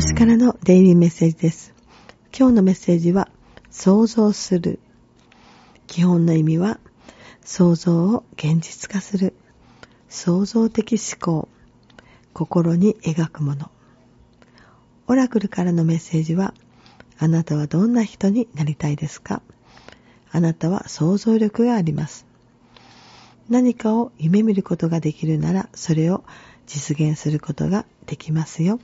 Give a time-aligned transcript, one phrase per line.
[0.00, 1.74] 星からのデイリーメッセージです。
[2.32, 3.28] 今日のメッセージは、
[3.68, 4.78] 想像する。
[5.88, 6.78] 基本の意味は、
[7.44, 9.34] 想像を現実化する。
[10.08, 11.48] 創造的思考。
[12.32, 13.72] 心に描くもの。
[15.08, 16.54] オラクルからのメッセージは、
[17.18, 19.42] あなたはどんな人になりたいですか？
[20.30, 22.24] あなたは想像力があります。
[23.48, 26.22] 何かを夢見ることができるなら、それを
[26.66, 28.78] 実現することができますよ。